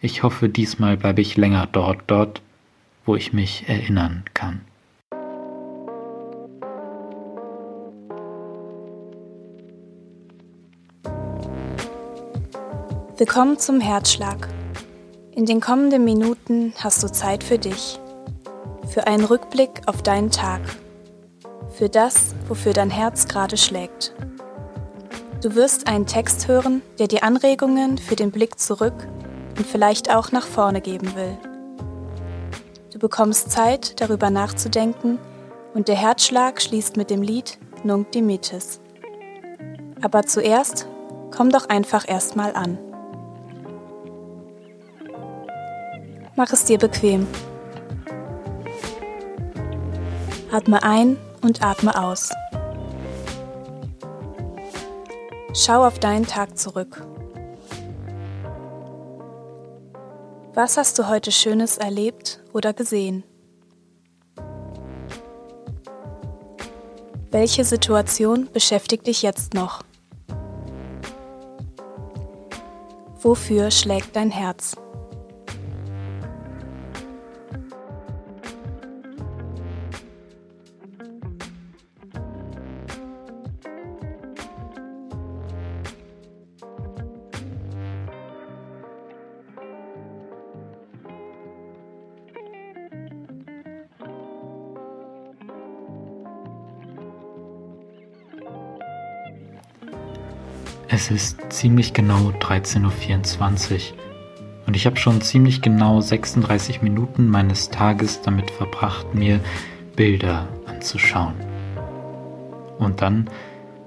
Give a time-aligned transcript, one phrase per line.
[0.00, 2.40] Ich hoffe, diesmal bleibe ich länger dort, dort,
[3.04, 4.60] wo ich mich erinnern kann.
[13.16, 14.48] Willkommen zum Herzschlag.
[15.32, 17.98] In den kommenden Minuten hast du Zeit für dich,
[18.88, 20.60] für einen Rückblick auf deinen Tag,
[21.76, 24.14] für das, wofür dein Herz gerade schlägt.
[25.42, 29.08] Du wirst einen Text hören, der dir Anregungen für den Blick zurück
[29.58, 31.36] und vielleicht auch nach vorne geben will.
[32.92, 35.18] Du bekommst Zeit, darüber nachzudenken
[35.74, 38.80] und der Herzschlag schließt mit dem Lied Nunc Dimittis.
[40.00, 40.88] Aber zuerst
[41.30, 42.78] komm doch einfach erstmal an.
[46.36, 47.26] Mach es dir bequem.
[50.52, 52.30] Atme ein und atme aus.
[55.52, 57.02] Schau auf deinen Tag zurück.
[60.60, 63.22] Was hast du heute Schönes erlebt oder gesehen?
[67.30, 69.84] Welche Situation beschäftigt dich jetzt noch?
[73.20, 74.74] Wofür schlägt dein Herz?
[100.90, 103.98] Es ist ziemlich genau 13.24 Uhr
[104.66, 109.40] und ich habe schon ziemlich genau 36 Minuten meines Tages damit verbracht, mir
[109.96, 111.34] Bilder anzuschauen.
[112.78, 113.28] Und dann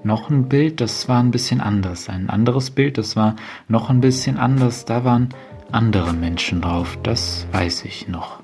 [0.04, 2.08] noch ein Bild, das war ein bisschen anders.
[2.08, 3.34] Ein anderes Bild, das war
[3.66, 4.84] noch ein bisschen anders.
[4.84, 5.30] Da waren
[5.72, 8.38] andere Menschen drauf, das weiß ich noch.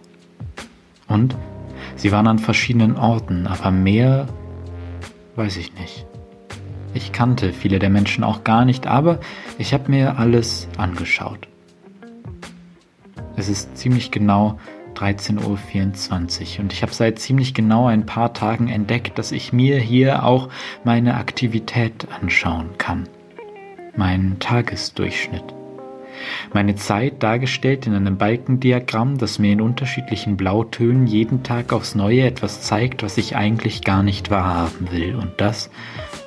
[1.07, 1.37] Und
[1.95, 4.27] sie waren an verschiedenen Orten, aber mehr
[5.37, 6.08] weiß ich nicht.
[6.95, 9.21] Ich kannte viele der Menschen auch gar nicht, aber
[9.59, 11.49] ich habe mir alles angeschaut.
[13.37, 14.59] Es ist ziemlich genau
[14.97, 19.79] 13.24 Uhr und ich habe seit ziemlich genau ein paar Tagen entdeckt, dass ich mir
[19.79, 20.49] hier auch
[20.83, 23.09] meine Aktivität anschauen kann.
[23.97, 25.55] Meinen Tagesdurchschnitt.
[26.53, 32.27] Meine Zeit dargestellt in einem Balkendiagramm, das mir in unterschiedlichen Blautönen jeden Tag aufs Neue
[32.27, 35.15] etwas zeigt, was ich eigentlich gar nicht wahrhaben will.
[35.15, 35.71] Und das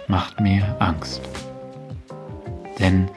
[0.08, 1.22] macht mir Angst.
[2.80, 3.10] Denn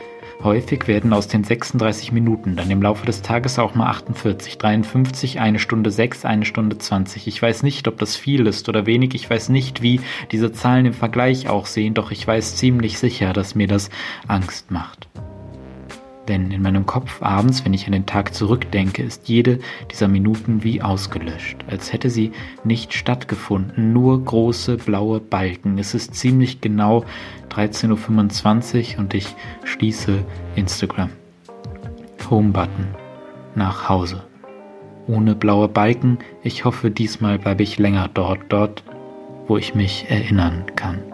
[0.43, 5.41] häufig werden aus den 36 Minuten dann im Laufe des Tages auch mal 48, 53,
[5.41, 7.27] eine Stunde 6, eine Stunde 20.
[7.27, 9.15] Ich weiß nicht, ob das viel ist oder wenig.
[9.15, 10.01] Ich weiß nicht, wie
[10.31, 13.91] diese Zahlen im Vergleich auch sehen, doch ich weiß ziemlich sicher, dass mir das
[14.29, 15.09] Angst macht.
[16.29, 19.59] Denn in meinem Kopf abends, wenn ich an den Tag zurückdenke, ist jede
[19.91, 22.33] dieser Minuten wie ausgelöscht, als hätte sie
[22.65, 25.79] nicht stattgefunden, nur große blaue Balken.
[25.79, 27.05] Es ist ziemlich genau
[27.51, 30.25] 13.25 Uhr und ich schließe
[30.57, 31.11] Instagram.
[32.31, 32.89] Home-Button.
[33.55, 34.25] Nach Hause.
[35.07, 38.83] Ohne blaue Balken, ich hoffe, diesmal bleibe ich länger dort, dort,
[39.47, 41.14] wo ich mich erinnern kann.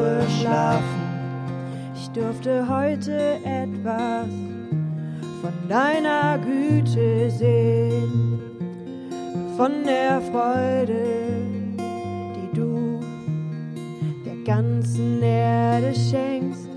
[0.39, 1.01] schlafen.
[1.95, 4.29] Ich durfte heute etwas
[5.41, 8.39] von deiner Güte sehen,
[9.57, 11.05] von der Freude,
[12.35, 12.99] die du
[14.25, 16.69] der ganzen Erde schenkst.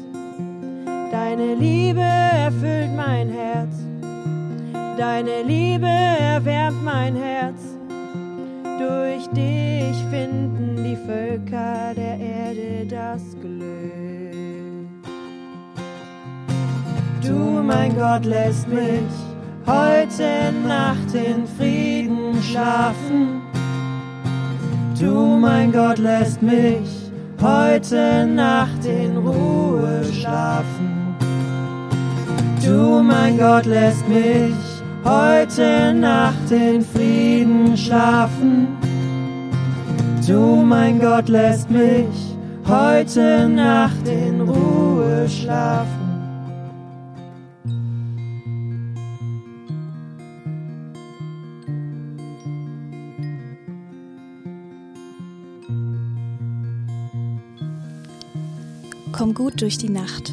[1.10, 3.74] Deine Liebe erfüllt mein Herz,
[4.98, 7.74] deine Liebe erwärmt mein Herz
[8.84, 14.88] durch dich finden die Völker der Erde das Glück.
[17.22, 19.14] Du, mein Gott, lässt mich
[19.66, 23.42] heute Nacht in Frieden schlafen.
[24.98, 27.10] Du, mein Gott, lässt mich
[27.40, 31.16] heute Nacht in Ruhe schlafen.
[32.64, 34.73] Du, mein Gott, lässt mich
[35.04, 38.68] heute Nacht in Frieden schlafen.
[40.26, 42.34] Du, mein Gott, lässt mich
[42.66, 46.04] heute Nacht in Ruhe schlafen.
[59.12, 60.32] Komm gut durch die Nacht.